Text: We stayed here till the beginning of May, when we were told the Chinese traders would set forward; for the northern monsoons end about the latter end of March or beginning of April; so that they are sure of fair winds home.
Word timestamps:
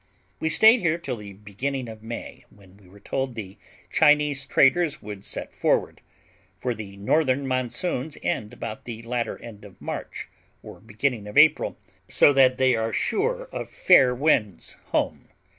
We 0.39 0.49
stayed 0.49 0.79
here 0.79 0.97
till 0.97 1.17
the 1.17 1.33
beginning 1.33 1.87
of 1.87 2.01
May, 2.01 2.45
when 2.49 2.75
we 2.77 2.89
were 2.89 2.99
told 2.99 3.35
the 3.35 3.59
Chinese 3.91 4.47
traders 4.47 4.99
would 4.99 5.23
set 5.23 5.53
forward; 5.53 6.01
for 6.59 6.73
the 6.73 6.97
northern 6.97 7.45
monsoons 7.47 8.17
end 8.23 8.51
about 8.51 8.85
the 8.85 9.03
latter 9.03 9.39
end 9.43 9.63
of 9.63 9.79
March 9.79 10.27
or 10.63 10.79
beginning 10.79 11.27
of 11.27 11.37
April; 11.37 11.77
so 12.09 12.33
that 12.33 12.57
they 12.57 12.75
are 12.75 12.91
sure 12.91 13.43
of 13.53 13.69
fair 13.69 14.15
winds 14.15 14.77
home. 14.85 15.27